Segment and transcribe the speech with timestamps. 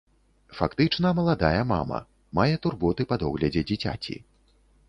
[0.59, 1.99] Фактычна маладая мама,
[2.39, 4.19] мае турботы па доглядзе дзіцяці.